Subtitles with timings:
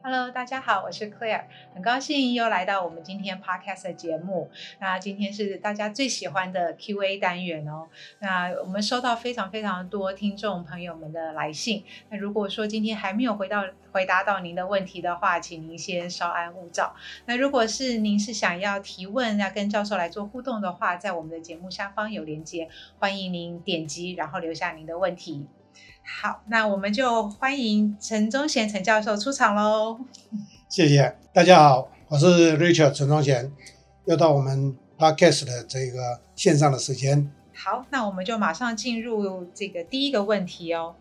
[0.00, 1.42] Hello，大家好，我是 Claire，
[1.74, 4.48] 很高兴又来到我们今天 Podcast 的节目。
[4.78, 7.88] 那今天是大家最喜欢的 Q&A 单元哦。
[8.20, 11.84] 那我们收到非常非常多听众朋友们的来信。
[12.10, 16.94] 那如果说今天还没有回到回答到您的问题的话，请您先稍安勿躁。
[17.26, 22.68] 那如果是您是想要提问，要跟教授来做互动的话，在我们的节目下方有连接，
[23.00, 25.48] 欢迎您点击，然后留下您的问题。
[26.02, 29.98] 好，那我们就欢迎陈忠贤陈教授出场喽。
[30.68, 33.52] 谢谢大家好，我是 Richard 陈忠贤，
[34.06, 37.30] 又到我们 Podcast 的这个线上的时间。
[37.54, 40.94] 好，那我们就马上进入这个第一个问题哦。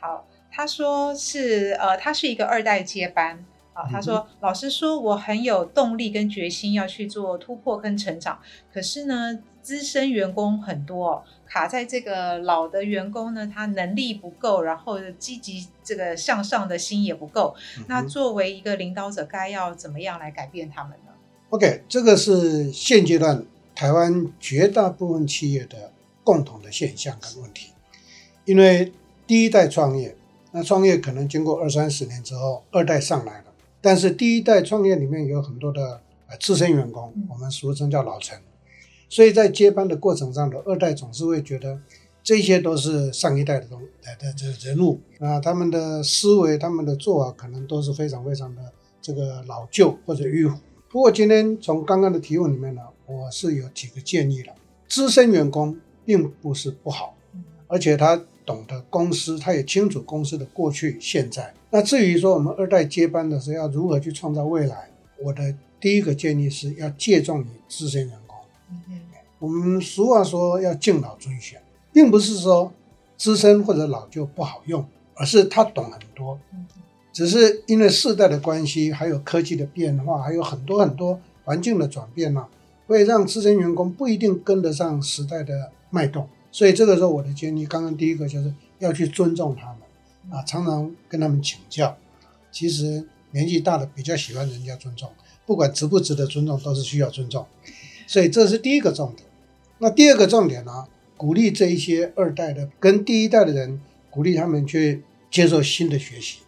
[0.00, 3.44] 好，他说是呃，他是一个二代接班。
[3.76, 8.40] 好，他说、嗯、老师说我很有动力跟决心要去做突破跟成长，
[8.72, 11.10] 可是呢，资深员工很多。
[11.10, 17.54] 哦卡在这个老的员工呢，他能力不够，然后积极这个向上的心也不够。
[17.78, 21.12] 嗯、那作为一个领导者，该要怎么样来改变他们呢
[21.50, 23.44] ？OK，这个是现阶段
[23.76, 25.92] 台湾绝大部分企业的
[26.24, 27.70] 共同的现象跟问题。
[28.44, 28.92] 因为
[29.24, 30.16] 第一代创业，
[30.50, 33.44] 那创业可能经过二三十年之后，二代上来了，
[33.86, 38.36] 但是第一代创业里面有很多的呃资深员工，嗯、我们俗称叫老陈。
[39.08, 41.78] 所以在接班的过程上的二代总是会觉得
[42.20, 50.58] 这些都是上一代的东来的这人物啊，他们的思维、他们的做法可能都是非常非常的这个老旧或者迂腐。
[50.88, 54.52] 不过今天从刚刚的提问里面呢，我是有几个建议了。
[54.88, 57.14] 资深员工并不是不好，
[57.68, 61.52] 而且他懂得公司，他也清楚公司的过去、现在。
[61.70, 64.88] 那至于说我们二代接班的时候要如何去创造未来，
[65.22, 68.36] 我的第一个建议是要借重于资深员工。
[68.88, 69.02] 嗯
[69.38, 71.60] 我们俗话说要敬老尊贤，
[71.92, 72.72] 并不是说
[73.18, 74.82] 资深或者老就不好用，
[75.14, 76.38] 而是他懂很多。
[77.12, 82.48] 只是因为世代的关系，还有科技的变化，还有很多很多环境的转变嘛，
[82.86, 86.26] 会让资深员工不一定跟得上时代的脉动。
[86.56, 91.94] 所以这个时候我的建议，刚刚第一个就是要去尊重他们啊，常常跟他们请教。
[92.50, 95.10] 其实年纪大的比较喜欢人家尊重，
[95.44, 97.46] 不管值不值得尊重，都是需要尊重。
[98.06, 99.28] 所以这是第一个重点。
[99.80, 100.86] 那第二个重点呢，
[101.18, 103.78] 鼓励这一些二代的跟第一代的人，
[104.08, 106.38] 鼓励他们去接受新的学习。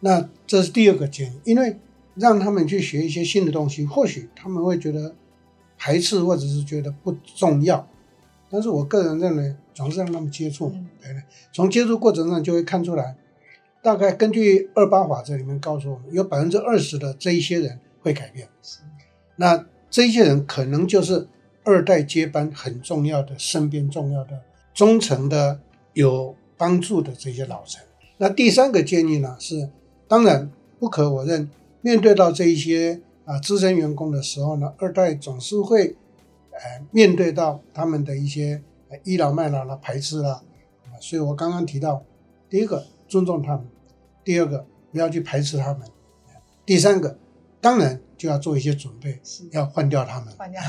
[0.00, 1.78] 那这是第二个建议，因为
[2.16, 5.14] 让他们去学一些新的东西，或许他们会觉得
[5.78, 7.88] 排斥或者是觉得不重要。
[8.54, 11.22] 但是我个人认为，总是让他们接触，对不对？
[11.52, 13.16] 从接触过程上就会看出来，
[13.82, 18.46] 大概根据二八法则里面告诉我们，有百分之二十的这一些人会改变。
[19.34, 21.26] 那这一些人可能就是。
[21.66, 24.42] 二代接班很重要的，身边重要的、
[24.74, 25.58] 忠诚的、
[25.94, 27.82] 有帮助的这些老臣。
[28.18, 29.70] 那第三个建议呢是，
[30.06, 31.48] 当然不可否认，
[31.80, 35.96] 面对到这一些啊资深员工的时候呢，二代总是会
[36.54, 38.62] 呃面对到他们的一些
[39.04, 40.42] 倚老卖老的排斥啦。
[41.00, 42.02] 所以我刚刚提到，
[42.48, 43.66] 第一个尊重他们，
[44.24, 45.88] 第二个不要去排斥他们，
[46.64, 47.18] 第三个
[47.60, 49.20] 当然就要做一些准备，
[49.50, 50.32] 要换掉他们。
[50.36, 50.62] 换掉。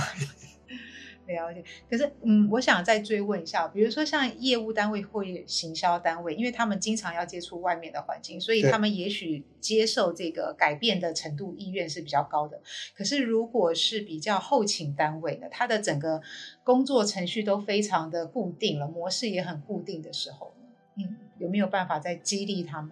[1.28, 12.62] 了解，可是嗯，我想再追问一下，比如说像业务单位或行销单位，因为他们经常要接触外面的环境，所以他们也许接受这个改变的程度意愿是比较高的。
[12.96, 16.22] 可是如果是比较后勤单位呢，他的整个
[16.64, 20.54] 工作程序都非常的固定了，模式也很固定的时候，
[20.96, 22.92] 嗯，有没有办法再激励他们？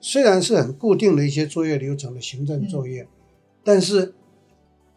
[0.00, 3.08] 虽然是很固定的一些作业流程的行政作业，嗯，
[3.62, 4.14] 但是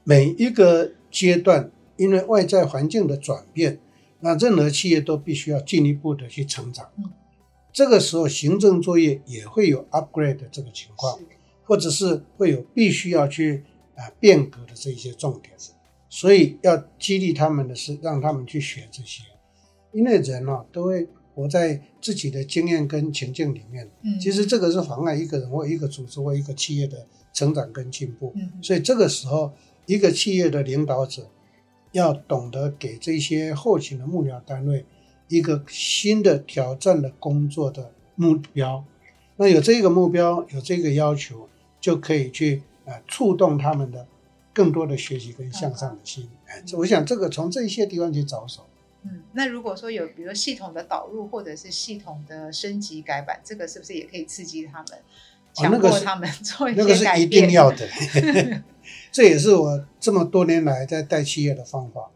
[0.06, 1.70] 每一个阶段。
[1.98, 3.80] 因为外在环境的转变，
[4.22, 6.90] 那任何企业都必须要进一步的去成长。
[6.98, 7.12] 嗯，
[7.74, 11.20] 这个时候行政作业也会有 upgrade 的这个情况，
[11.64, 13.64] 或者是会有必须要去
[13.96, 15.54] 啊变革的这一些重点。
[16.10, 19.24] 所以要激励他们的是让他们去学这些，
[19.92, 23.90] 因为人啊都会活在自己的经验跟情境里面。
[24.02, 28.34] 嗯，其实这个是妨碍一个人或一个组织或一个企业的成长跟进步。
[28.36, 29.54] 嗯，所以这个时候
[29.86, 31.30] 一个企业的领导者。
[31.98, 34.86] 要懂得给这些后勤的幕僚单位
[35.28, 38.86] 一个新的挑战的工作的目标，
[39.38, 41.50] 那有这个目标，有这个要求，
[41.82, 44.06] 就可以去呃触动他们的
[44.54, 46.30] 更多的学习跟向上的心。
[46.46, 48.66] 哎、嗯，我想这个从这些地方去着手。
[49.04, 54.88] 嗯，那如果说有比如系统的导入或者是系统的升级改版，这个是不是也可以刺激他们，
[55.54, 56.94] 强迫他们做一些改变？
[56.94, 57.88] 哦，那个是，那个是一定要的。
[59.18, 62.12] 这也是我这么多年来在带企业的方法。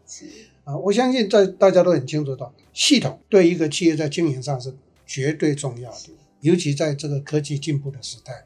[0.62, 4.72] 啊，我相信在大家都很清楚的，系统对一个企业在经营上是
[5.04, 6.10] 绝对重要的，
[6.42, 8.44] 尤其在这个科技进步的时代。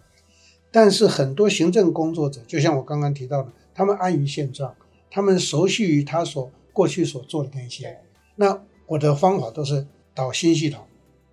[0.71, 4.75] 但是很多行政工作者，就像我刚刚提到的，他们安于现状，
[5.11, 8.01] 他们熟悉于他所过去所做的那些。
[8.37, 10.83] 那我的方法都是导新系统，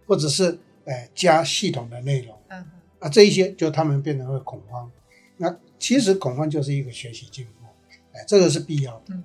[0.05, 2.35] 或者是呃加系统的内容。
[2.49, 2.65] 嗯，
[2.99, 4.91] 啊，这一些就他们变得会恐慌。
[5.37, 7.51] 那其实恐慌就是一个学习进步，
[8.13, 9.05] 哎，这个是必要的。
[9.09, 9.23] 嗯，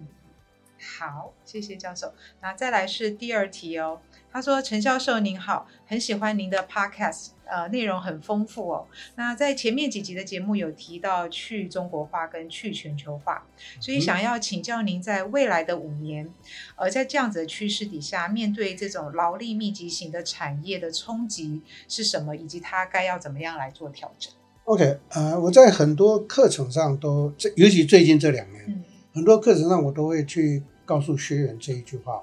[0.98, 2.12] 好，谢谢教授。
[2.40, 4.00] 那再来是第二题哦。
[4.30, 8.86] 他说：“陈教授您好，很喜欢您的 podcast，呃，内容很丰富哦。
[9.16, 13.46] 那在前面几集的节目有提到去中国化跟去全球化，
[13.80, 16.30] 所以想要请教您，在未来的五年，
[16.76, 24.30] 呃，在这样子的趋势底下，面对这种劳力密集型的产业的冲击是什么，以及它该要怎么样来做调整
[24.68, 28.84] ？”OK，呃，我在很多课程上都，尤其最近这两年，嗯、
[29.14, 32.22] 很多课程上我都会去告诉学员这一句话。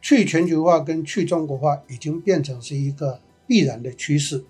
[0.00, 4.44] 去全球化跟去中国化已经变成是一个必然的趋势，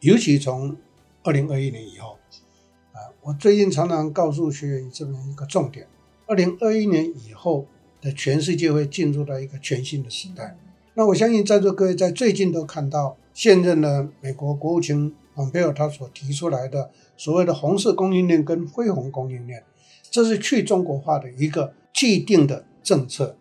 [0.00, 0.74] 尤其从
[1.22, 2.18] 二零二一年以后，
[2.92, 5.86] 啊，我最近常常告诉学员这么一个重点：
[6.26, 7.66] 二零二一年以后
[8.00, 10.56] 的全世界会进入到一个全新的时代。
[10.94, 19.64] 那我相信在座各位在最近都看到现任的美国国务卿蓬佩奥他所提出来的所谓的红色供应链跟灰红供应链，
[20.10, 23.36] 这是去中国化的一个既定的政策，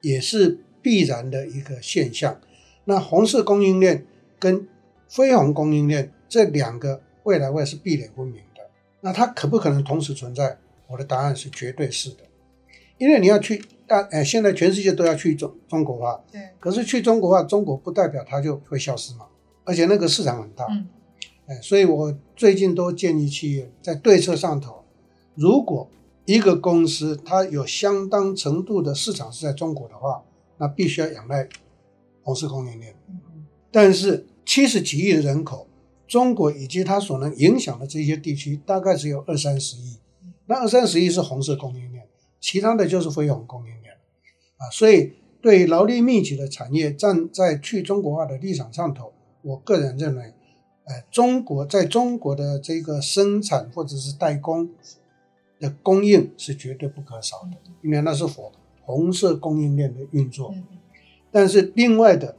[0.00, 0.60] 也是。
[0.84, 2.38] 必然的一个现象，
[2.84, 4.04] 那红色供应链
[4.38, 4.68] 跟
[5.08, 8.68] 灰红供应链这两个未来会是壁垒分明的。
[9.00, 10.58] 那它可不可能同时存在？
[10.88, 12.24] 我的答案是绝对是的，
[12.98, 16.50] 因为你要去大，呃，现在全世界都要去中中国化，对。
[16.60, 19.24] 可是去中国化，中国不代表它就会消失嘛，
[19.64, 20.86] 而且那个市场很大，嗯，
[21.46, 24.84] 哎，所以我最近都建议企业在对策上头，
[25.34, 25.88] 如果
[26.24, 30.22] 一个公司它有相当程度的市场是在中国的话。
[30.56, 31.48] 那必须要仰赖
[32.22, 32.94] 红色供应链，
[33.72, 35.66] 但是七十几亿的人口，
[36.06, 39.96] 中国以及它所能影响的这些地区，大概只有二三十亿。
[40.46, 42.06] 那二三十亿是红色供应链，
[42.40, 43.94] 其他的就是非红供应链
[44.56, 44.70] 啊。
[44.70, 49.12] 所以，对劳力密集的产业，站在去中国化的立场上头，
[49.42, 50.33] 我个人认为，
[50.84, 54.70] 呃，中国在中国的这个生产或者是代工
[55.58, 58.50] 的供应是绝对不可少的，因为那是火。
[58.86, 60.54] 红色供应链的运作，
[61.30, 62.36] 但是另外的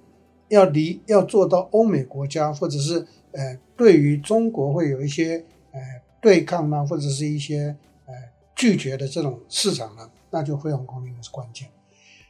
[0.47, 5.81] 要离要做到欧美国家或者是呃对于中国会有一些呃
[6.21, 7.75] 对抗啊，或者是一些
[8.05, 8.13] 呃
[8.55, 11.67] 拒绝的这种市场呢，那就辉煌供应链是关键。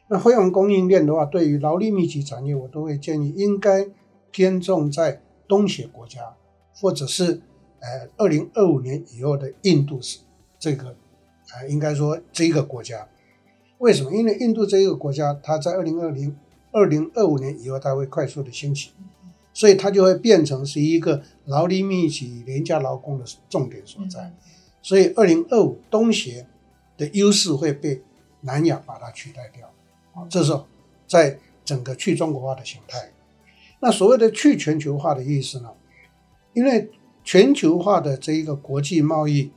[0.08, 3.86] 那辉煌供应链的话，对于劳力密集产业，我都会建议应该
[4.30, 6.34] 偏重在东协国家，
[6.74, 7.40] 或者是
[7.80, 10.20] 呃二零二五年以后的印度是
[10.58, 13.08] 这个啊、呃，应该说这一个国家。
[13.78, 14.12] 为什么？
[14.14, 16.34] 因为印度这一个国家，它在二零二零、
[16.72, 18.90] 二零二五年以后，它会快速的兴起，
[19.52, 24.32] 所以它就会变成是一个劳力密集、廉价劳工的重点所在。
[24.80, 26.46] 所以，二零二五东协
[26.96, 28.00] 的优势会被
[28.40, 29.70] 南亚把它取代掉。
[30.14, 30.58] 啊，这是
[31.06, 33.10] 在整个去中国化的形态。
[33.86, 35.68] 那所谓的去全球化的意思呢？
[36.54, 36.90] 因为
[37.22, 39.52] 全球化的这一个国际贸易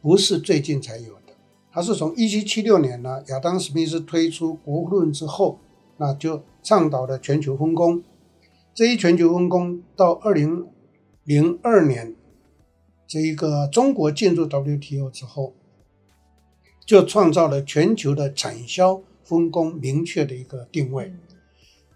[0.00, 1.34] 不是最近才有的。
[1.72, 5.58] 它是从一七七六年呢，亚当·史密斯推出《国富论》之后，
[5.96, 8.04] 那就倡导了全球分工。
[8.72, 10.64] 这一全球分工到二零
[11.24, 12.14] 零二年，
[13.08, 15.54] 这一个中国进入 WTO 之后，
[16.86, 21.12] 就创造了全球的产销分工明确的一个定位。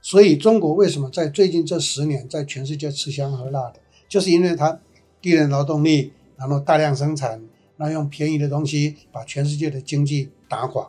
[0.09, 4.81] 所以，中国为什么在最近这十年在全世界吃香喝辣的，就是因为它
[5.21, 7.43] 低廉劳动力，然后大量生产。
[7.79, 10.89] 那用便宜的东西把全世界的经济打垮，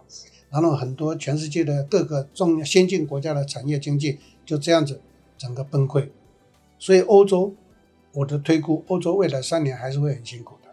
[0.52, 5.02] 然后很多全世界的各个重先进国家的产业经济就这样子
[5.36, 6.10] 整个崩溃。
[6.78, 7.56] 所以欧洲，
[8.14, 10.70] 我的推估，欧洲未来三年还是会很辛苦的。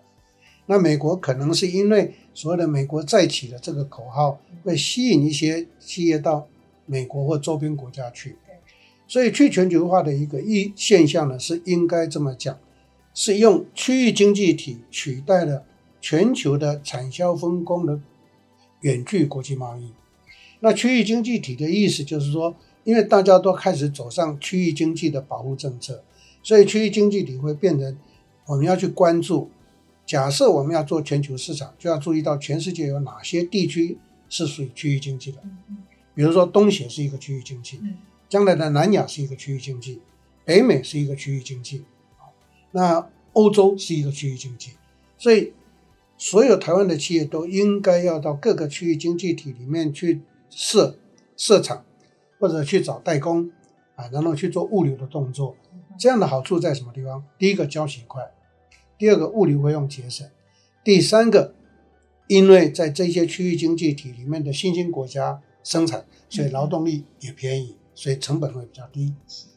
[0.66, 6.46] 那美国可能是因为所谓的“美国再起”的这个口号，会吸引一些企业到
[6.86, 8.36] 美国或周边国家去。
[9.06, 12.58] 所以去全球化的一个一现象呢，是应该这么讲，
[13.12, 15.64] 是用区域经济体取代了。
[16.06, 17.98] 全球的产销分工的
[18.82, 19.90] 远距国际贸易，
[20.60, 26.04] 那区域经济体的意思就是说，因为大家都开始走上区域经济的保护政策，
[26.42, 27.96] 所以区域经济体会变成
[28.48, 29.48] 我们要去关注。
[30.04, 33.96] 假设我们要做全球市场，就要注意到全世界有哪些地区
[34.28, 35.38] 是属于区域经济的。
[36.14, 37.80] 比如说东协是一个区域经济，
[38.28, 40.00] 将来的南亚是一个区域经济，
[40.44, 41.84] 北美是一个区域经济，
[42.72, 44.72] 那欧洲是一个区域经济，
[45.18, 45.52] 所以。
[46.16, 50.96] 所有台湾的企业都应该要到各个区域经济体里面去设
[51.36, 51.84] 设厂，
[52.38, 53.50] 或者去找代工
[53.96, 55.56] 啊，然后去做物流的动作。
[55.98, 57.24] 这样的好处在什么地方？
[57.36, 58.22] 第一个交钱快，
[58.96, 60.26] 第第二个物流费用节省，
[60.82, 61.54] 第三个，
[62.26, 69.12] 因为在这些区域经济体里面的新兴国家生产，所以劳动力也便宜，所以成本会比较低，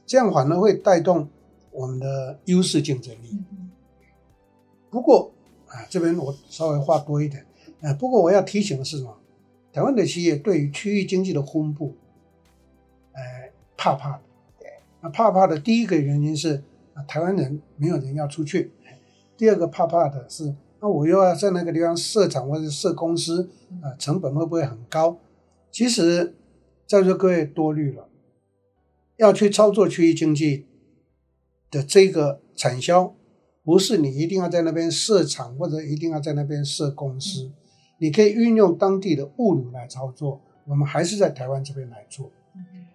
[0.08, 1.28] 这样反而会带动
[1.70, 3.38] 我们的优势竞争力。
[4.90, 5.32] 不过
[5.68, 7.46] 啊，这边我稍微话多一点，
[7.82, 9.16] 啊，不过我要提醒的是什么？
[9.74, 11.94] 台湾的企业对于区域经济的分布，
[13.12, 13.22] 呃，
[13.76, 14.22] 怕怕的。
[14.58, 14.68] 对，
[15.02, 18.72] 那怕怕的第一个原因是啊，台湾人没有人要出去；
[19.38, 23.50] 第二个怕怕的是，那我又要在那个地方设厂或者设公司，
[23.84, 25.18] 啊，成本会不会很高？
[25.72, 26.36] 其实，
[26.88, 28.10] 在座各位多虑了，
[29.18, 30.66] 要去操作区域经济
[31.70, 33.14] 的这个产销。
[33.64, 37.52] 不是你一定要在那边设厂，或者一定要在那边设公司，
[37.98, 40.40] 你可以运用当地的物流来操作。
[40.66, 42.32] 我们还是在台湾这边来做。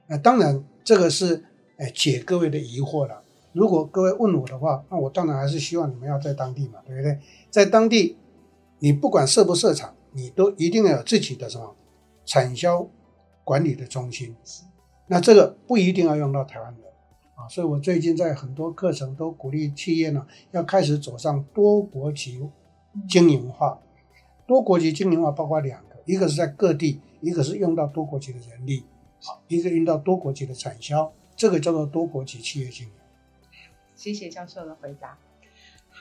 [0.07, 1.45] 那当然，这个是
[1.77, 3.23] 哎解各位的疑惑了。
[3.53, 7.19] 如果各位问我的话，那我当然还是希望你们要在当地嘛，对不对？
[7.51, 8.17] 在当地，
[8.79, 11.77] 你不管设不设厂，你都一定要有自己的什么
[12.25, 12.89] 产销
[13.45, 14.35] 管理的中心。
[15.07, 16.89] 那这个不一定要用到台湾的
[17.35, 17.49] 啊。
[17.49, 22.41] 所以，我最近在很多课程都鼓励企业呢，要开始走上多国籍
[23.09, 23.79] 经营化。
[24.47, 28.85] 多国籍经营化包括两个，一个是在各地，一个是用到多国籍的人力，
[29.23, 32.93] 好，一个用到多国籍的产销，这个叫做多国籍企业经营。
[33.95, 35.17] 谢谢教授的回答。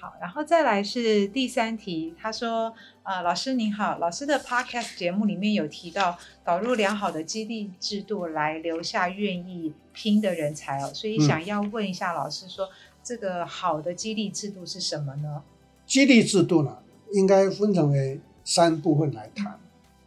[0.02, 2.16] 好，然后再来是第三题。
[2.20, 12.70] 他说：“呃，老师您好，老师的 Podcast 节目里面有提到导入良好的激励制度来留下愿意拼的人才哦，所以想要问一下老师说，嗯、
[13.04, 15.44] 这个好的激励制度是什么呢？
[15.86, 16.80] 激励制度呢，
[17.14, 19.60] 应该分成为三部分来谈。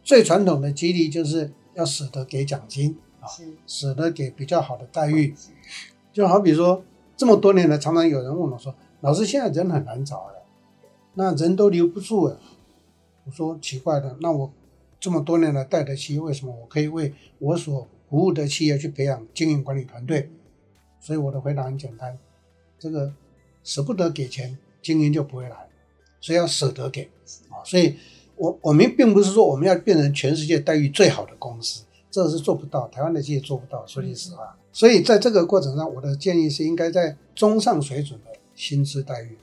[0.03, 3.31] 最传统的激励就是要舍得给奖金啊，
[3.65, 5.33] 舍得给比较好的待遇。
[6.11, 6.83] 就好比说，
[7.15, 10.43] 这么多年来，常常有人问我说。”老师，现在人很难找了，
[11.13, 12.39] 那人都留不住了。
[13.25, 14.51] 我说奇怪的，那我
[14.99, 20.29] 这么多年来带的企业，为什么我可以为我所服务的企业去培养经营管理团队？
[20.99, 22.17] 所以我的回答很简单，
[22.79, 23.13] 这个
[23.63, 25.67] 舍不得给钱，经营就不会来，
[26.19, 27.03] 所以要舍得给
[27.49, 27.61] 啊。
[27.63, 27.95] 所以
[28.35, 33.85] 我我们并不是说我们要变成全世界待遇最好的公司，这是做不到，台湾的企业做不到。
[33.85, 38.34] 说句实话，所以在这个过程上，我的建议是应该在中上水准的。
[38.55, 39.37] 薪资待遇，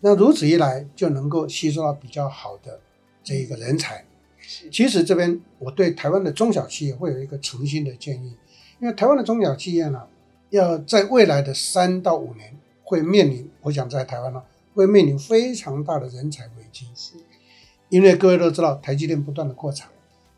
[0.00, 2.78] 那如此一来就能够吸收到比较好的
[3.22, 4.04] 这一个人才。
[4.70, 8.36] 其实这边我对台湾的中小企业会有一个诚心的建议，
[8.78, 10.02] 因为台湾的中小企业呢，
[10.50, 14.42] 要在未来的三到五年会面临，我想在台湾呢
[14.74, 16.86] 会面临非常大的人才危机。
[17.88, 19.88] 因为各位都知道，台积电不断的扩产，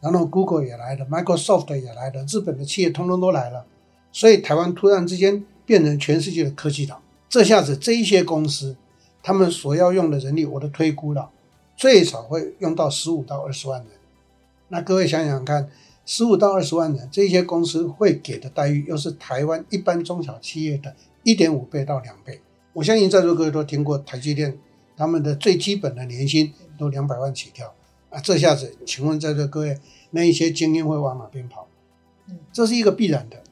[0.01, 3.67] 然后 Google 也来了，Microsoft 也来了，日本的企业通通都来了，
[4.13, 7.03] 所以台湾突然之间变成全世界的科技岛。
[7.29, 8.77] 这下子，这一些公司，
[9.23, 11.31] 他们所要用的人力，我都推估了，
[11.77, 13.91] 最少会用到十五到二十万人。
[14.69, 15.69] 那各位想想看，
[16.05, 22.41] 十五到二十万人，这些公司会给的待遇，又是台湾一般中小企业的一点五倍到两倍。
[22.73, 24.57] 我相信在座各位都听过台积电，
[24.97, 27.75] 他们的最基本的年薪都两百万起跳。
[28.11, 29.79] 啊，这下子，请问在座各位，
[30.11, 31.67] 那一些精英会往哪边跑？
[32.29, 33.43] 嗯，这是一个必然的。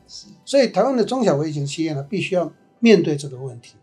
[0.45, 2.53] 所以，台湾的中小微型企业呢，必须要。
[2.85, 3.77] 面对这个问题，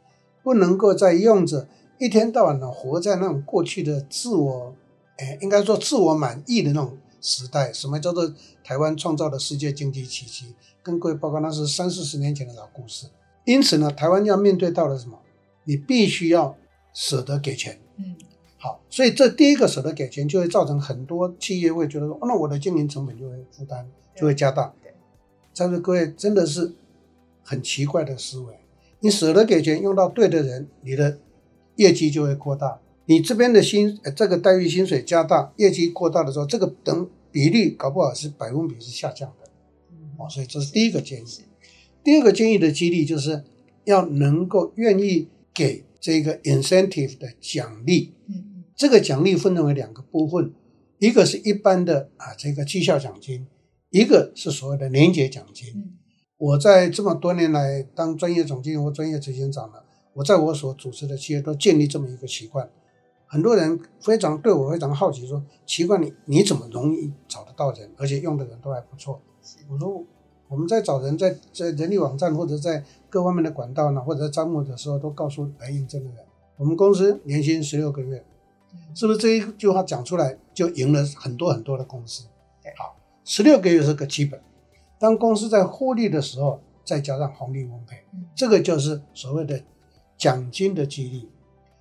[0.44, 1.68] 不能够再用着
[1.98, 4.76] 一天到晚的活在那种过去的自我，
[5.18, 7.74] 哎，应该说自我满意的那种时代。
[7.74, 8.32] 什么叫做
[8.64, 10.54] 台湾创造的世界经济奇迹？
[10.84, 13.08] 跟各位报告，那是三四十年前的老故事。
[13.46, 15.20] 因此呢，台湾要面对到了什么？
[15.64, 16.56] 你必须要
[16.94, 17.80] 舍得给钱。
[17.98, 18.16] 嗯，
[18.60, 24.72] 好，所以这第一个舍得给钱，就会造成很多企业会觉得说，哦，那我的经营成本就会负担就会加大。
[25.56, 26.76] 但是各位真的是
[27.44, 28.61] 很奇怪的思维。
[29.02, 31.20] 你舍得给钱用到对的人，你的
[31.76, 32.80] 业绩就会扩大。
[33.06, 39.50] 你这边的薪，这个待遇薪水加大，业绩扩大的时候，这个等比例搞不好是百分比是下降的。
[40.18, 41.26] 哦，所以这是第一个建议。
[42.04, 43.44] 第二个建议的激励就是
[43.86, 48.14] 要能够愿意给这个 incentive 的奖励。
[48.28, 50.54] 嗯，这个奖励分成为两个部分，
[51.00, 53.48] 一个是一般的啊这个绩效奖金，
[53.90, 55.98] 一个是所谓的年结奖金。
[56.42, 59.84] 我在这么多年来当专业总经理或专业执行长了，
[60.14, 62.68] 我在我所主持的企业都建立这么一个习惯。
[63.28, 69.22] 很多人非常对我非常好奇，说奇怪你你怎么容易找得到人，而且用的人都还不错。
[69.70, 70.04] 我说
[70.48, 76.26] 我们在找人在在人力网站或者在各方面的管道呢，或者在招募的时候都告诉来应征的人，
[76.58, 78.26] 我们公司年薪十六个月，
[78.96, 82.26] 是不是这一句话讲出来就赢了很多很多的公司？
[82.80, 84.42] 好，十六个月是个基本。
[85.02, 88.06] 当公司在获利的时候，再加上红利分配，
[88.36, 89.60] 这个就是所谓的
[90.16, 91.28] 奖金的激励。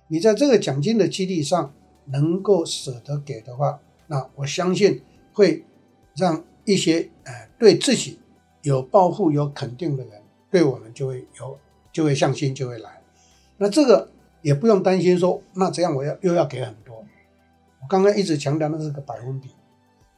[0.07, 1.71] 你在这个奖金的激励上
[2.05, 5.63] 能够舍得给的话，那我相信会
[6.15, 8.19] 让一些呃对自己
[8.63, 11.59] 有抱负、有肯定的人，对我们就会有
[11.93, 13.01] 就会向心，就会来。
[13.57, 14.09] 那这个
[14.41, 16.95] 也不用担心说，那这样我要又要给很多。
[16.95, 19.51] 我刚刚一直强调的是个百分比。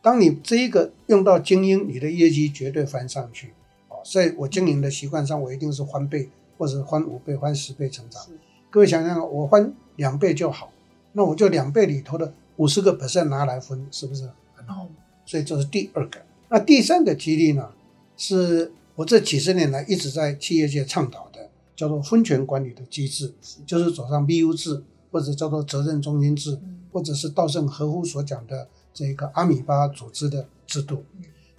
[0.04, 3.54] 当你这一个用到精英，你的业绩绝对翻上去。
[3.88, 8.22] 哦，所以我经营的习惯上，我一定是翻倍，或者翻五倍、翻十倍成长。
[8.70, 10.74] 各位想想，我翻两倍就好，
[11.14, 14.90] 那我就两倍里头的五十个 percent 拿来分，是不是很好？
[15.26, 16.20] 所以这是第二个。
[16.50, 17.70] 那第三个激励呢，
[18.18, 23.34] 是我这几十年来一直在企业界倡导的，叫做分权管理的机制，
[23.66, 24.84] 就是走上 BU 制，
[25.14, 26.60] 或者叫做责任中心制，
[26.92, 31.04] 或者是稻盛和夫所讲的这个阿米巴组织的制度。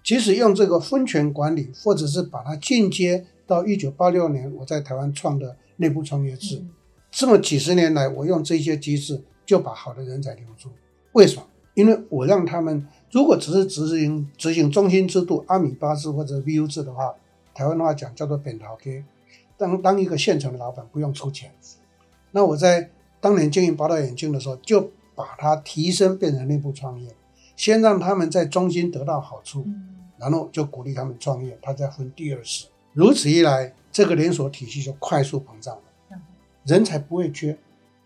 [0.02, 6.62] 即使用这个分权管理，或者是把它进阶到一九八六年我在台湾创的内部创业制。
[7.10, 10.68] 这么几十年来，我用这些机制就把好的人才留住。
[11.12, 11.46] 为什么？
[11.74, 17.14] 因为我让他们，如果只是执行执行中心制度、阿米巴制或者 VU 制的话，
[17.54, 19.04] 台湾的话讲叫做扁桃 K。
[19.56, 21.52] 当当一个现成的老板不用出钱，
[22.32, 27.08] 那我在当年经营宝岛眼镜的时候，就把它提升变成内部创业，
[27.56, 29.66] 先让他们在中心得到好处，
[30.18, 32.66] 然后就鼓励他们创业，他再分第二次。
[32.92, 35.82] 如此一来，这个连锁体系就快速膨胀了。
[36.64, 37.58] 人才不会缺，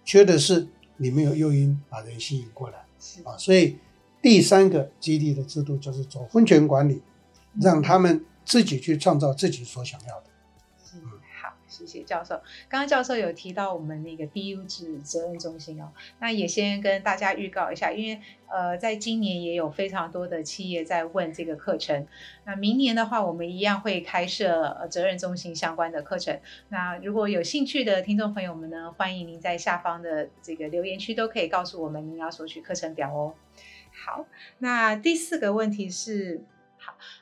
[0.05, 2.79] 缺的是你没有诱因把人吸引过来
[3.25, 3.37] 啊。
[3.37, 3.79] 所以
[4.21, 7.03] 第三个激励的制度就是走分权管理，
[7.61, 10.28] 让他们自己去创造自己所想要的。
[11.87, 12.35] 谢谢教授。
[12.69, 22.07] 刚刚教授有提到我们那个 BU 制责任中心哦，那也先跟大家预告一下，因为呃，在今年也有非常多的企业在问这个课程。
[22.45, 26.41] 那明年的话，我们一样会开设责任中心相关的课程。
[26.69, 33.35] 那如果有兴趣的听众朋友们呢，欢迎您在下方的这个留言区都可以告诉我们您要索取课程表哦。
[33.93, 34.27] 好，
[34.59, 36.43] 那第四个问题是。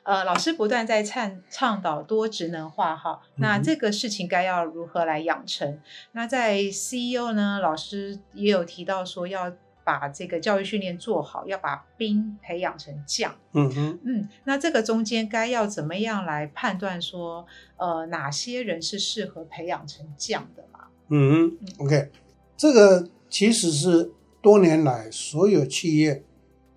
[0.03, 5.69] 呃，老师不断在倡倡导多职能化哈，那这个事情该要如何来养成？
[5.69, 5.81] 嗯、
[6.13, 9.51] 那在 CEO 呢，老师也有提到说要
[9.83, 13.33] 把这个教育训练做好，要把兵培养成将。
[13.53, 17.45] 嗯哼嗯，那这个中间该要怎么样来判断说，
[17.77, 20.87] 呃，哪些人是适合培养成将的嘛？
[21.09, 22.11] 嗯哼，OK，
[22.57, 24.11] 这个其实是
[24.41, 26.23] 多年来所有企业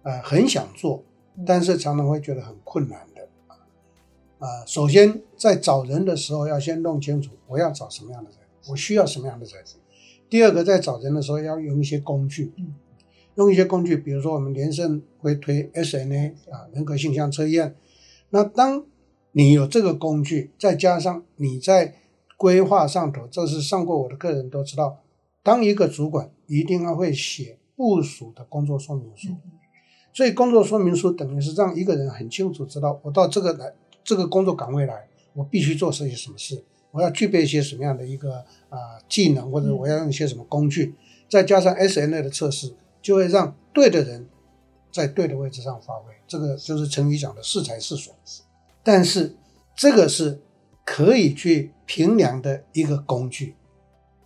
[0.03, 1.05] 呃很想做。
[1.47, 3.29] 但是常常会觉得很困难的
[4.39, 9.65] 啊，首先在找人的时候要先弄清楚我要找什么样的人，我需要什么样的人。
[10.29, 12.53] 第二个，在找人的时候要用一些工具，
[13.35, 17.75] 用一些工具，比如说我们连胜会推 SNA 啊，人格性向测验。
[18.31, 18.85] 那当
[19.33, 21.97] 你有这个工具，再加上你在
[22.37, 25.01] 规划上头，这是上过我的课人都知道，
[25.43, 29.31] 当一个主管一定要会写部署的工作说明书。
[30.13, 40.95] 所以工作说明书等于是让一个人很清楚知道，我到这个来这个工作岗位来，我必须做些什么事，我要具备一些什么样的一个啊、呃、技能，或者我要用一些什么工具，
[41.29, 44.29] 再加上 SNA 的测试，就会让对的人
[44.91, 46.13] 在对的位置上发挥。
[46.27, 48.13] 这个就是成语讲的适才适所。
[48.83, 49.37] 但是
[49.77, 50.41] 这个是
[50.85, 53.55] 可以去评量的一个工具。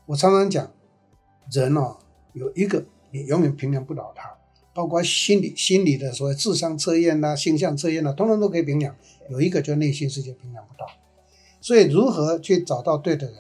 [0.07, 0.71] 我常常讲，
[1.51, 1.99] 人哦
[2.33, 4.35] 有一个你永远评量不了他。
[4.75, 8.95] 包括心理心理的所谓智商测验呐、性向测验呐，通通都可以评量。
[9.31, 10.87] 有一个就内心世界评量不到，
[11.61, 13.37] 所以如何去找到对的人？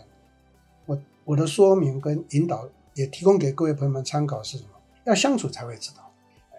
[0.87, 4.71] 我我的说明跟引导也提供给各位朋友们参考是什么？
[5.05, 6.11] 要相处才会知道。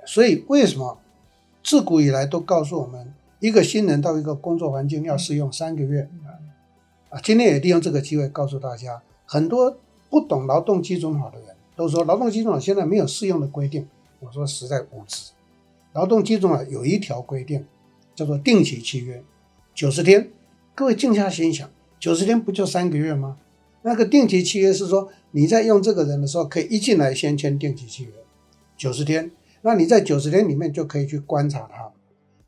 [0.05, 0.99] 所以为什么
[1.63, 6.07] 自古以来都告诉我们，一个新人到一个工作环境要试用三个月
[7.09, 7.19] 啊？
[7.23, 9.75] 今天也利用这个机会告诉大家，很多
[10.11, 13.87] 不懂劳动基准法的人都说，劳动基准法现在没有适用的规定。
[14.25, 15.31] 我说实在无知，
[15.93, 17.63] 劳动基准法有一条规定，
[18.15, 19.23] 叫做定期契约，
[19.75, 20.31] 九十天。
[20.73, 23.37] 各位静下心想，九十天不就三个月吗？
[23.83, 28.09] 那个定期契约是说你在用这个人的时候，可以一进来先签定期契约，
[28.75, 29.31] 九十天。
[29.61, 31.91] 那你在九十天里面就可以去观察他，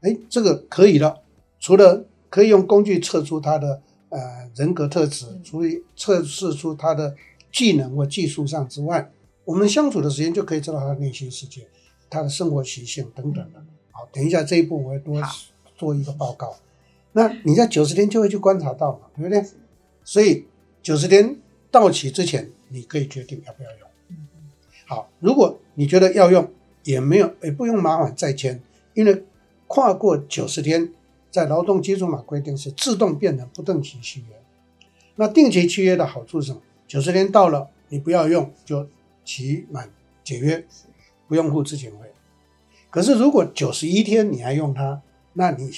[0.01, 1.21] 哎，这个可以了。
[1.59, 4.19] 除了可以用工具测出他的呃
[4.55, 7.15] 人格特质，除以测试出他的
[7.51, 9.11] 技能或技术上之外。
[9.47, 11.65] 我们相处的时间就可以知道他的内心世界、
[12.09, 13.63] 他的生活习性等等的。
[13.91, 15.21] 好，等一下这一步我会多
[15.77, 16.57] 做一个报告。
[17.13, 19.41] 那你在九十天就会去观察到嘛，对不对？
[20.03, 20.45] 所以
[20.83, 21.37] 九十天
[21.71, 23.89] 到期之前，你可以决定要不要用。
[24.85, 26.51] 好，如果你觉得要用，
[26.83, 28.61] 也没有也不用麻烦再签，
[28.95, 29.23] 因为
[29.67, 30.91] 跨过九十天，
[31.31, 34.35] 在劳动基准法规定是自动变成不定期契约。
[35.15, 36.61] 那定期契约的好处是什么？
[36.85, 38.85] 九十天到了，你不要用就。
[39.27, 39.89] 期满
[40.23, 40.65] 解约，
[41.27, 42.13] 不用付资遣费。
[42.89, 45.01] 可是如果九十一天你还用它，
[45.33, 45.69] 那你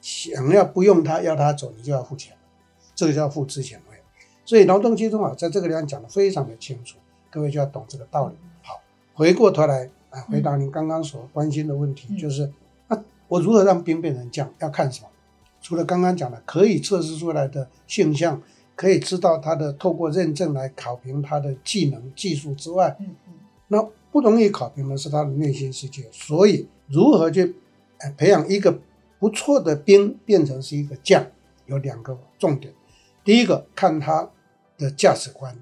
[0.00, 2.36] 想要不用它要它走，你就要付钱，
[2.94, 4.00] 这个叫付资遣费。
[4.44, 8.36] 所以劳动基准法在这个地方讲的非常的清楚，各位就要懂这个道理。
[8.62, 8.80] 好，
[9.14, 12.52] 回过头来啊，回答您刚刚所关心的问题，就是
[12.86, 14.48] 啊，我如何让兵变成将？
[14.60, 15.08] 要看什么？
[15.60, 18.40] 除了刚刚讲的可以测试出来的现象，
[18.82, 22.98] 可以知道他的透过认证来考评他的技能技术之外，
[23.68, 26.02] 那不容易考评的是他的内心世界。
[26.10, 27.54] 所以如何去
[28.16, 28.76] 培养一个
[29.20, 31.24] 不错的兵变成是一个将，
[31.66, 32.74] 有两个重点。
[33.22, 34.28] 第一个看他
[34.76, 35.56] 的价值观，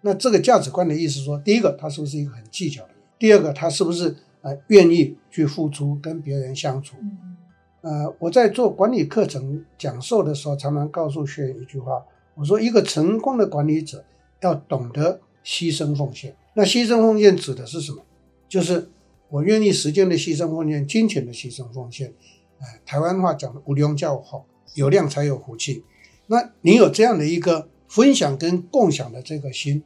[0.00, 2.96] 那这个价值观的意思说，第一个他是不是一个很计较的人？
[3.18, 6.96] 第二个他是不是呃愿意去付出跟别人相处？
[7.82, 12.02] 呃，我在做管理课程讲授的时候，常常告诉学员一句话，
[12.36, 14.04] 我说一个成功的管理者
[14.40, 16.36] 要懂得牺牲奉献。
[16.54, 18.02] 那牺牲奉献指的是什么？
[18.48, 18.88] 就是
[19.28, 22.12] 我愿意时间的牺牲奉献，金钱的牺牲奉献。
[22.60, 25.82] 呃，台湾话讲的“无量叫好，有量才有福气”。
[26.28, 29.82] 那你有这样的一个分享跟共享的这个心，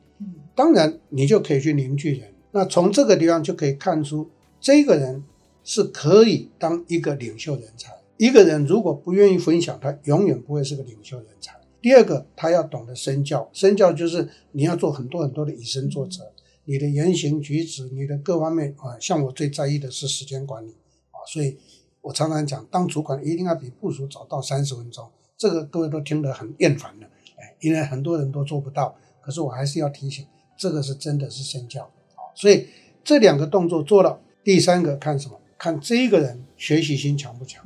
[0.55, 2.33] 当然你就可以去凝聚人。
[2.53, 4.31] 那从这个地方就可以看出，
[4.61, 5.25] 这个人
[5.65, 7.93] 是可以当一个领袖人才。
[8.19, 11.55] 一个人如果不愿意分享，他永远不会是个领袖人才。
[11.81, 16.33] 第二个，他要懂得身教，身教就是你要做很多很多的以身作则，
[16.65, 18.99] 你的言行举止，你的各方面啊。
[19.01, 20.75] 像我最在意的是时间管理
[21.11, 21.57] 啊，所以
[22.01, 25.09] 我常常讲，当主管一定要比部署早到三十分钟。
[25.37, 28.97] 这个各位都听得很厌烦了，哎，因为很多人都做不到。
[29.21, 32.35] 可是我还是要提醒，这个是真的是身教啊。
[32.35, 32.67] 所以
[33.05, 35.39] 这两个动作做了，第三个看什么？
[35.57, 37.65] 看这一个人学习心强不强？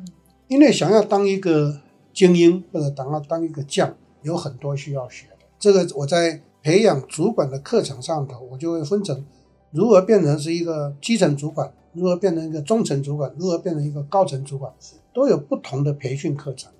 [0.49, 1.81] 因为想要当一个
[2.13, 5.45] 精英或者当要当一个将，有很多需要学的。
[5.59, 9.25] 这个我在培养主管的课程上头，我就会分成
[9.71, 14.73] 如何变成是一个基层主管，如何变成一个中层主管，如何变成一个高层主管，
[15.13, 16.71] 都有不同的培训课程。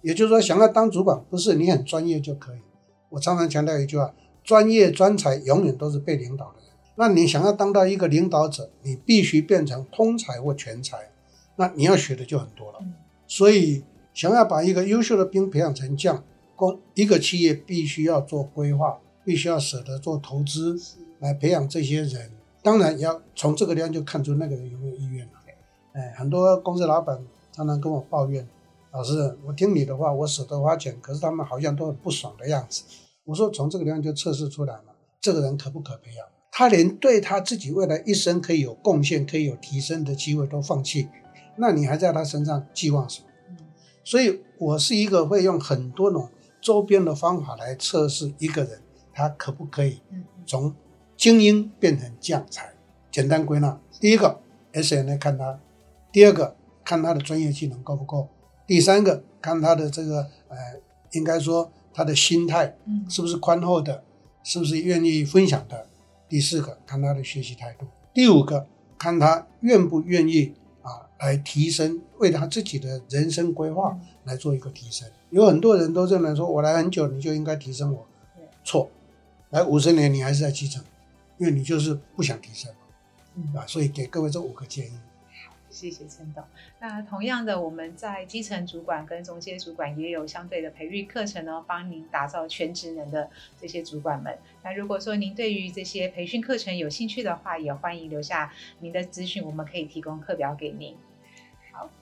[0.00, 2.58] 也就是说，想要当主管，不是你很专业就可以。
[3.10, 6.70] 我常常强调一句话：专业专才永远都是被领导的人。
[6.94, 11.10] 那你想要当到一个领导者，你必须变成通才或全才。
[11.56, 12.78] 那你要学的就很多了。
[13.26, 13.82] 所以，
[14.14, 16.22] 想要把一个优秀的兵培养成将，
[16.58, 20.76] 公一个企业必须要做规划，必须要舍得做投资
[21.20, 22.32] 来培养这些人。
[22.60, 25.32] 当然，要从这个地方就看出那个人有没有意愿了。
[25.92, 28.46] 哎，很多公司老板常常跟我抱怨。
[28.90, 32.82] 老师，我听你的话，我舍得花钱，可是他们好像都很不爽的样子。
[33.24, 34.84] 我说，从这个地方就测试出来了，
[35.20, 36.26] 这个人可不可培养？
[36.50, 41.08] 他连对他自己未来一生可以有贡献、可以有提升的机会都放弃，
[41.56, 43.28] 那你还在他身上寄望什么？
[44.02, 46.28] 所以，我是一个会用很多种
[46.60, 50.00] 周边的方法来测试一个人，他可不可以
[50.46, 50.74] 从
[51.16, 52.72] 精英变成将才。
[53.10, 54.40] 简单归纳：第一个
[54.72, 55.58] ，SNA 看他；
[56.12, 58.28] 第二个，看他的专业技能够不够。
[58.66, 60.56] 第三个，看他的这个，呃，
[61.12, 62.76] 应该说他的心态，
[63.08, 64.04] 是不是宽厚的，
[64.44, 65.86] 是不是愿意分享的。
[66.28, 67.86] 第四个，看他的学习态度。
[68.12, 68.66] 第五个，
[68.98, 70.57] 看他愿不愿意啊，
[71.18, 75.08] 来提升，为他自己的人生规划来做一个提升。
[75.30, 78.06] 有很多人都认为说，我来很久，你就应该提升我。
[78.64, 78.90] 错，
[79.50, 80.84] 来五十年你还是在基层，
[81.38, 82.72] 因为你就是不想提升，
[83.54, 84.92] 啊，所以给各位这五个建议。
[85.70, 86.42] 谢谢陈董。
[86.80, 93.28] 那同样的，我们在基层主管跟中介主管也有相对的培育课程呢，帮您打造全职能的
[93.60, 94.36] 这些主管们。
[94.64, 100.96] 那如果说您对于这些培训课程有兴趣的话，也欢迎留下您的资讯，我们可以提供课表给您。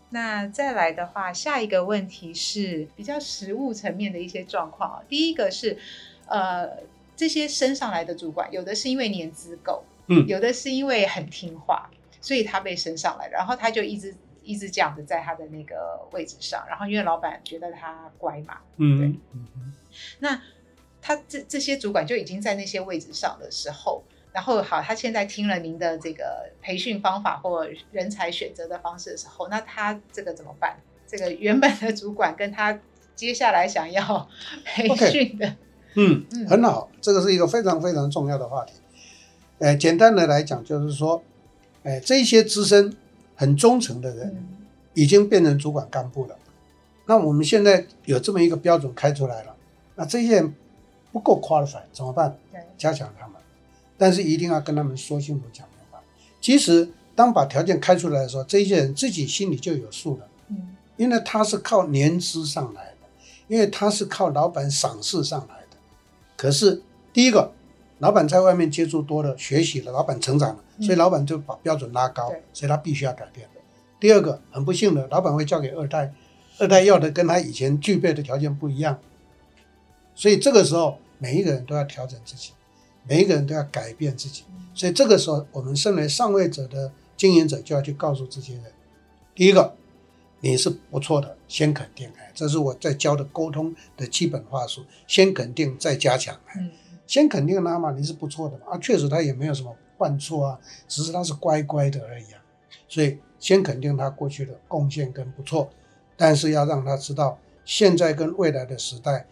[0.07, 5.05] 好，那再来的话，下一个问题是比较实务层面的一些状况。
[5.09, 5.77] 第一个是，
[6.27, 6.83] 呃，
[7.15, 11.91] 这些升上来的主管，有的是因为年资够，嗯，有的是因为很听话。
[12.19, 19.73] 所以他被升上来，然后他就一直一直这样子在他的那个位置上，然后因为老板觉得他乖嘛，嗯，对，嗯，
[20.19, 20.43] 那
[21.01, 24.03] 他这这些主管就已经在那些位置上的时候，
[24.37, 30.77] 然后好，他现在听了您的这个培训方法或人才选择的方式的时候，那他这个怎么办？
[31.09, 32.79] 这个原本的主管跟他
[33.15, 34.29] 接下来想要
[34.63, 35.55] 培训的，okay,
[35.95, 38.75] 嗯，嗯很好，这个是一个非常非常重要的话题。
[39.59, 41.23] 呃，简单的来讲就是说。
[41.89, 42.97] 哎，这些资深、
[43.37, 44.45] 很忠诚的人，
[44.95, 46.37] 已经变成主管干部了。
[47.07, 49.55] 那我们现在有这么一个标准开出来了，
[49.95, 50.53] 那这些人
[51.13, 52.37] 不够 qualified 怎么办？
[52.77, 53.36] 加强他们，
[53.99, 55.99] 但是一定要跟他们说清楚、讲明白。
[56.41, 60.29] 其实，当把条件开出来的时候，这些人自己心里就有数了。
[60.49, 63.09] 嗯，因为他是靠年资上来的，
[63.49, 65.77] 因为他是靠老板赏识上来的。
[66.37, 66.83] 可是，
[67.13, 67.53] 第一个，
[67.99, 73.49] 老板在外面接触多了，学习了，老板成长了，所以老板就把标准拉高，所以他必须要改变。
[73.99, 76.13] 第二个，很不幸的，老板会交给二代，
[76.59, 78.99] 二代要的跟他以前具备的条件不一样，
[80.15, 82.53] 所以这个时候每一个人都要调整自己，
[83.09, 84.45] 每一个人都要改变自己。
[84.75, 88.65] 所以这个时候，我们身为上位者的经营者就要去告诉这些人：
[89.35, 89.75] 第一个，
[90.41, 96.71] 你是不错的，先肯定，哎，这是我在教的沟通的基本话术，先肯定再加强，哎，
[97.07, 102.43] 先肯定他嘛，你是不错的嘛，啊，确实他也没有什么犯错啊，只是他是乖乖的而已啊，
[102.89, 103.19] 所以。
[103.39, 105.71] 先肯定他过去的贡献跟不错，
[106.17, 109.27] 但是要让他知道，现在跟未来的时代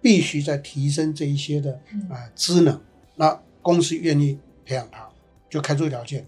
[0.00, 1.72] 必须在提升这一些的
[2.08, 2.80] 啊职能。
[3.18, 5.08] 那公司愿意培养他，
[5.50, 6.26] 就开出条件，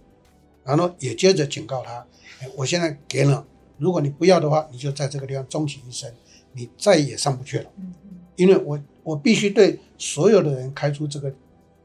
[0.63, 2.07] 然后也接着警告他：
[2.41, 3.47] 哎，我现在给了，
[3.79, 6.13] 如果你不要的话，你就在这个地方终其一生，
[6.53, 7.71] 你再也上不去了。
[8.37, 11.33] 因为我我必须对所有的人开出这个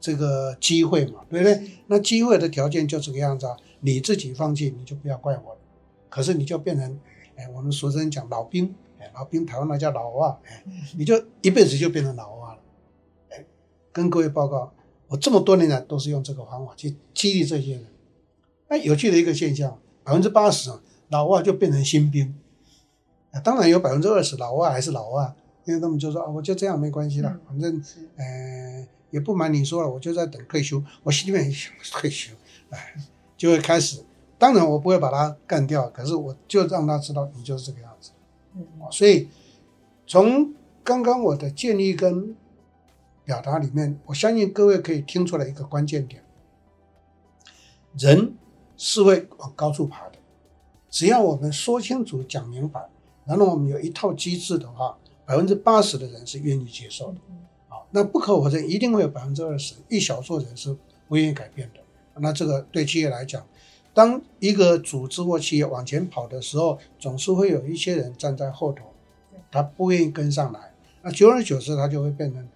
[0.00, 1.70] 这个机会嘛，对不对？
[1.86, 3.56] 那机会的条件就这个样子啊。
[3.80, 5.60] 你自己放弃，你就不要怪我了。
[6.08, 6.98] 可是你就变成，
[7.36, 10.64] 哎，我们俗称讲老兵，哎，老兵台湾那叫老蛙，哎，
[10.96, 12.58] 你就一辈子就变成老蛙了。
[13.30, 13.44] 哎，
[13.92, 14.72] 跟各位报告，
[15.08, 17.86] 我这么多年来都是用这个方法去激励这些人。
[18.68, 20.70] 哎，有趣的一个现象，百分之八十
[21.08, 22.34] 老外就变成新兵。
[23.30, 27.82] 啊，当然有百分之二十老外还是老外，因为他们就说啊，我就这样没关系了，反正，
[28.16, 30.82] 呃，也不瞒你说了，我就在等退休。
[31.02, 32.32] 我心里面想退休，
[32.70, 32.94] 哎。
[33.38, 34.02] 就会开始，
[34.38, 38.12] 当然我不会把他干掉，可是我就让他知道你就是这个样子。
[38.54, 39.28] 嗯，所以
[40.06, 42.34] 从刚刚我的建议跟
[43.26, 46.22] 表达里面，我相信各位可以听出来一个关键点：
[47.98, 48.34] 人
[48.76, 50.12] 是会往高处爬的。
[50.88, 52.88] 只要我们说清楚、讲明白，
[53.24, 57.18] 然后我们有一套机制的话，百分之八十的人是愿意接受的。
[57.68, 60.74] 啊，那不可否认，一定会有百分之二十一小撮人是
[61.08, 61.80] 不愿意改变的。
[62.20, 63.44] 那这个对企业来讲，
[63.92, 68.84] 当一个组织或企业往前跑的时候，总是会有一些人站在后头，
[69.50, 70.72] 他不愿意跟上来。
[71.02, 72.48] 那久而久之，他就会变成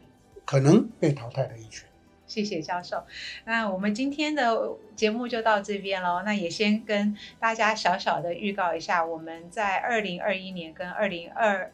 [0.50, 1.86] 可能被淘汰的一群。
[2.26, 3.04] 谢谢教授。
[3.44, 6.22] 那我们今天的节目就到这边喽。
[6.24, 11.70] 那也先跟大家小小的预告一下，我们在二零二一年跟二零二。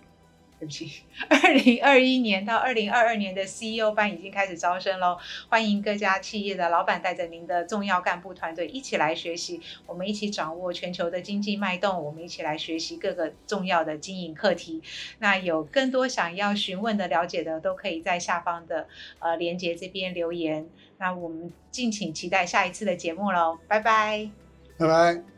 [0.59, 5.19] 对不起，二零二一年到二零二二年的 CEO 班已经开始招生喽，
[5.51, 14.83] 欢迎各家企业的老板带着您的重要干部团队一起来学习，我们一起掌握全球的经济脉动，我们一起来学习各个重要的经营课题。
[15.19, 18.89] 那有更多想要询问的、了解的，都可以在下方的
[19.19, 20.67] 呃连接这边留言。
[20.97, 24.31] 那我们敬请期待下一次的节目喽，拜拜，
[24.79, 25.36] 拜拜。